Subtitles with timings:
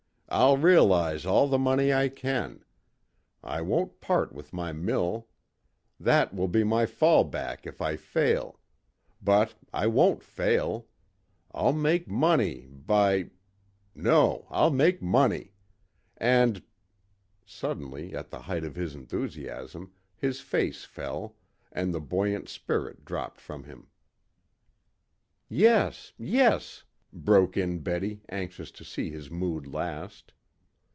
[0.33, 2.63] I'll realize all the money I can.
[3.43, 5.27] I won't part with my mill.
[5.99, 8.57] That will be my fall back if I fail.
[9.21, 10.87] But I won't fail.
[11.53, 13.31] I'll make money by
[13.93, 15.51] no, I'll make money.
[16.15, 16.63] And"
[17.45, 21.35] Suddenly, at the height of his enthusiasm, his face fell,
[21.73, 23.87] and the buoyant spirit dropped from him.
[25.49, 30.31] "Yes, yes," broke in Betty, anxious to see his mood last.